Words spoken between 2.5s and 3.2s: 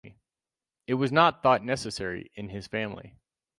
family.